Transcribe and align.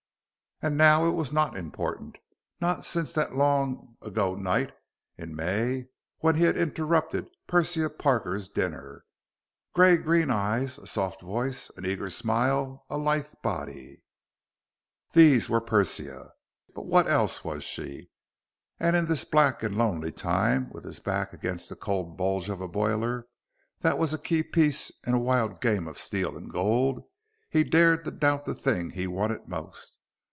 And 0.63 0.77
now 0.77 1.07
it 1.07 1.13
was 1.13 1.33
not 1.33 1.57
important. 1.57 2.17
Not 2.59 2.85
since 2.85 3.11
that 3.13 3.33
long 3.33 3.97
ago 4.03 4.35
night 4.35 4.71
in 5.17 5.35
May 5.35 5.87
when 6.19 6.35
he 6.35 6.43
had 6.43 6.55
interrupted 6.55 7.25
Persia 7.47 7.89
Parker's 7.89 8.47
dinner. 8.47 9.05
Gray 9.73 9.97
green 9.97 10.29
eyes, 10.29 10.77
a 10.77 10.85
soft 10.85 11.21
voice, 11.21 11.71
an 11.77 11.85
eager 11.87 12.11
smile, 12.11 12.85
a 12.91 12.99
lithe 12.99 13.25
body 13.41 14.03
these 15.13 15.49
were 15.49 15.61
Persia. 15.61 16.29
But 16.75 16.85
what 16.85 17.09
else 17.09 17.43
was 17.43 17.63
she? 17.63 18.11
And 18.79 18.95
in 18.95 19.07
this 19.07 19.25
black 19.25 19.63
and 19.63 19.75
lonely 19.75 20.11
time 20.11 20.69
with 20.71 20.83
his 20.83 20.99
back 20.99 21.33
against 21.33 21.69
the 21.69 21.75
cold 21.75 22.17
bulge 22.17 22.49
of 22.49 22.61
a 22.61 22.67
boiler 22.67 23.25
that 23.79 23.97
was 23.97 24.13
a 24.13 24.19
key 24.19 24.43
piece 24.43 24.91
in 25.07 25.15
a 25.15 25.19
wild 25.19 25.59
game 25.59 25.87
of 25.87 25.97
steel 25.97 26.37
and 26.37 26.51
gold, 26.51 27.03
he 27.49 27.63
dared 27.63 28.05
to 28.05 28.11
doubt 28.11 28.45
the 28.45 28.53
thing 28.53 28.91
he 28.91 29.07
wanted 29.07 29.47
most. 29.47 29.97